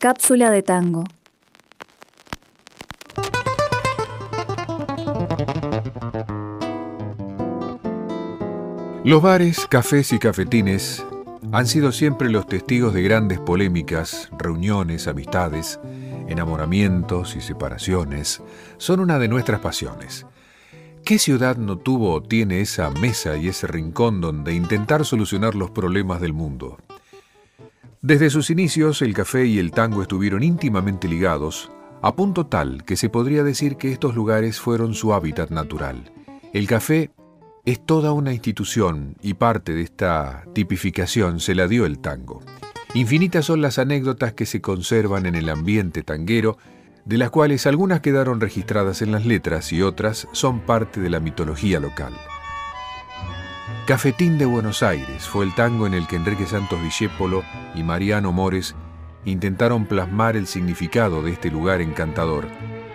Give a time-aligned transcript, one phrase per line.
[0.00, 1.02] Cápsula de tango.
[9.02, 11.04] Los bares, cafés y cafetines
[11.50, 15.80] han sido siempre los testigos de grandes polémicas, reuniones, amistades,
[16.28, 18.40] enamoramientos y separaciones.
[18.76, 20.26] Son una de nuestras pasiones.
[21.04, 25.72] ¿Qué ciudad no tuvo o tiene esa mesa y ese rincón donde intentar solucionar los
[25.72, 26.78] problemas del mundo?
[28.00, 31.68] Desde sus inicios, el café y el tango estuvieron íntimamente ligados,
[32.00, 36.12] a punto tal que se podría decir que estos lugares fueron su hábitat natural.
[36.52, 37.10] El café
[37.64, 42.40] es toda una institución y parte de esta tipificación se la dio el tango.
[42.94, 46.56] Infinitas son las anécdotas que se conservan en el ambiente tanguero,
[47.04, 51.18] de las cuales algunas quedaron registradas en las letras y otras son parte de la
[51.18, 52.14] mitología local.
[53.88, 57.42] Cafetín de Buenos Aires fue el tango en el que Enrique Santos Discépolo
[57.74, 58.74] y Mariano Mores
[59.24, 62.48] intentaron plasmar el significado de este lugar encantador.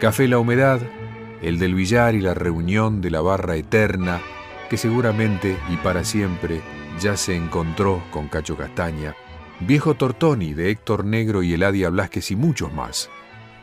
[0.00, 0.80] Café la humedad,
[1.42, 4.22] el del billar y la reunión de la barra eterna,
[4.70, 6.62] que seguramente y para siempre
[6.98, 9.14] ya se encontró con Cacho Castaña,
[9.60, 13.10] Viejo Tortoni de Héctor Negro y Eladia Blasquez y muchos más.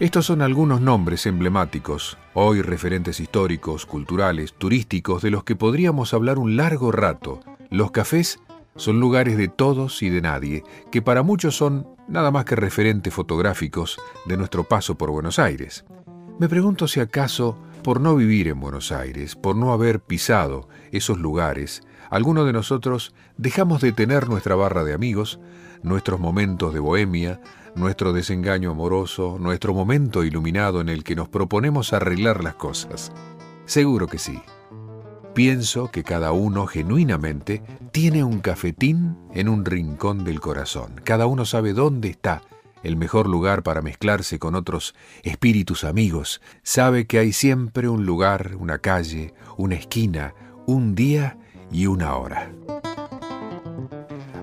[0.00, 6.38] Estos son algunos nombres emblemáticos, hoy referentes históricos, culturales, turísticos, de los que podríamos hablar
[6.38, 7.40] un largo rato.
[7.70, 8.40] Los cafés
[8.74, 13.14] son lugares de todos y de nadie, que para muchos son nada más que referentes
[13.14, 15.84] fotográficos de nuestro paso por Buenos Aires.
[16.40, 21.18] Me pregunto si acaso por no vivir en Buenos Aires, por no haber pisado esos
[21.18, 25.40] lugares, algunos de nosotros dejamos de tener nuestra barra de amigos,
[25.82, 27.40] nuestros momentos de bohemia,
[27.74, 33.12] nuestro desengaño amoroso, nuestro momento iluminado en el que nos proponemos arreglar las cosas.
[33.64, 34.40] Seguro que sí.
[35.34, 41.00] Pienso que cada uno genuinamente tiene un cafetín en un rincón del corazón.
[41.04, 42.42] Cada uno sabe dónde está
[42.82, 48.56] el mejor lugar para mezclarse con otros espíritus amigos, sabe que hay siempre un lugar,
[48.58, 50.34] una calle, una esquina,
[50.66, 51.38] un día
[51.70, 52.52] y una hora.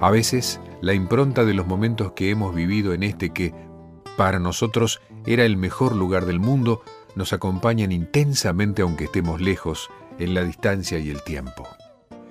[0.00, 3.52] A veces, la impronta de los momentos que hemos vivido en este que,
[4.16, 6.82] para nosotros, era el mejor lugar del mundo,
[7.16, 11.66] nos acompañan intensamente aunque estemos lejos, en la distancia y el tiempo.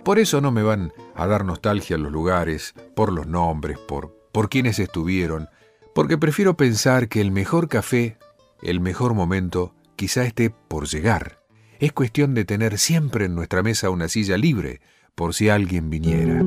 [0.03, 4.49] Por eso no me van a dar nostalgia los lugares, por los nombres, por, por
[4.49, 5.49] quienes estuvieron,
[5.97, 8.19] porque prefiero pensar que el mejor café,
[8.61, 11.39] el mejor momento, quizá esté por llegar.
[11.79, 14.79] Es cuestión de tener siempre en nuestra mesa una silla libre,
[15.15, 16.45] por si alguien viniera.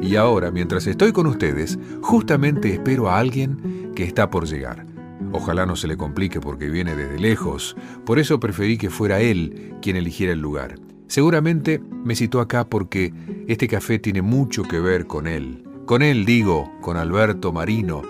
[0.00, 4.86] Y ahora, mientras estoy con ustedes, justamente espero a alguien que está por llegar.
[5.32, 9.74] Ojalá no se le complique porque viene desde lejos, por eso preferí que fuera él
[9.82, 10.76] quien eligiera el lugar.
[11.08, 13.12] Seguramente me citó acá porque
[13.48, 18.02] este café tiene mucho que ver con él, con él digo, con Alberto Marino,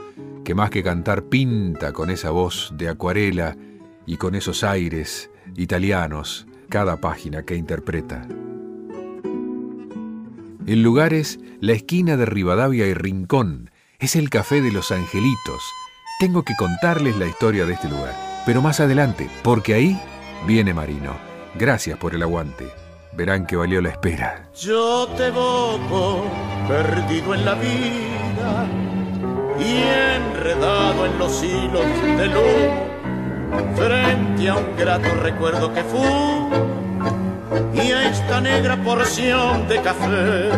[0.44, 3.56] que más que cantar pinta con esa voz de acuarela
[4.04, 8.28] y con esos aires italianos cada página que interpreta.
[10.66, 15.62] El lugar es la esquina de Rivadavia y Rincón, es el Café de los Angelitos.
[16.18, 18.14] Tengo que contarles la historia de este lugar,
[18.44, 19.98] pero más adelante, porque ahí
[20.46, 21.16] viene Marino.
[21.58, 22.79] Gracias por el aguante
[23.12, 24.48] verán que valió la espera.
[24.54, 26.24] Yo te evoco,
[26.68, 28.66] perdido en la vida
[29.58, 29.82] y
[30.16, 36.70] enredado en los hilos de luz, frente a un grato recuerdo que fue
[37.74, 40.50] y a esta negra porción de café.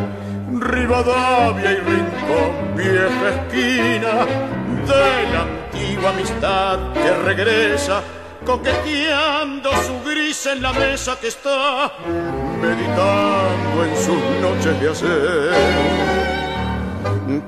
[0.53, 4.27] Rivadavia y rincón, vieja esquina
[4.87, 8.03] de la antigua amistad que regresa
[8.45, 11.93] coqueteando su gris en la mesa que está,
[12.61, 15.53] meditando en sus noches de hacer.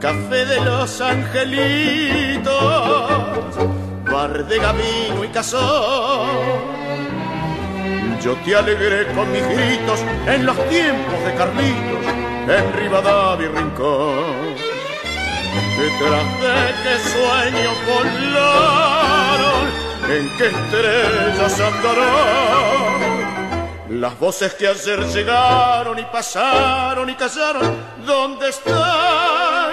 [0.00, 2.52] Café de los angelitos,
[4.10, 6.28] bar de gabino y cazón.
[8.22, 12.06] Yo te alegré con mis gritos en los tiempos de Carlitos,
[12.48, 14.54] en Rivadavia y Rincón.
[15.76, 18.83] Detrás de qué sueño volaron
[20.16, 23.24] en qué estrellas andarán
[24.00, 27.74] las voces que ayer llegaron y pasaron y callaron,
[28.06, 29.72] ¿dónde están?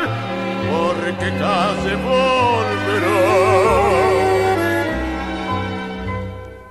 [0.69, 3.01] ¿Por qué calle volverán?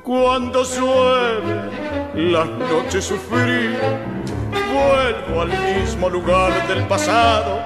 [0.03, 1.71] Cuando llueve,
[2.33, 3.77] las noches sufrí,
[4.73, 7.61] vuelvo al mismo lugar del pasado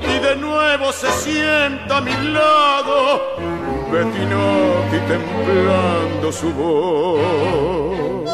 [0.00, 8.24] y de nuevo se sienta a mi lado Betinotti templando su voz.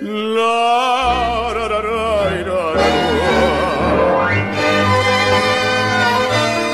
[0.00, 1.68] La, ra,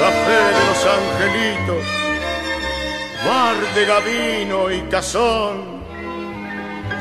[0.01, 1.85] Café de los angelitos,
[3.27, 5.85] bar de Gavino y Cazón.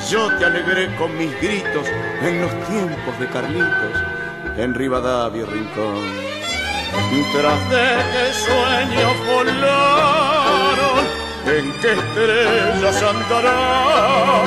[0.10, 1.88] Yo te alegré con mis gritos
[2.22, 4.23] en los tiempos de Carlitos
[4.58, 6.04] en Rivadavia Rincón.
[7.32, 11.00] Tras de qué sueños volaron,
[11.46, 14.44] en qué estrellas andarán.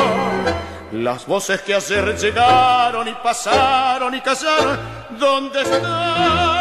[0.92, 4.78] Las voces que ayer llegaron y pasaron y callaron,
[5.18, 6.56] ¿dónde están?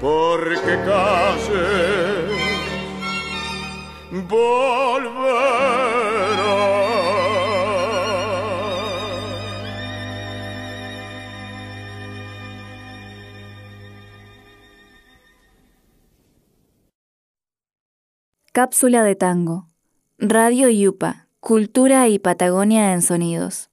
[0.00, 1.66] porque case
[4.28, 5.25] volverá.
[18.56, 19.68] Cápsula de tango.
[20.16, 21.28] Radio Yupa.
[21.40, 23.68] Cultura y Patagonia en sonidos.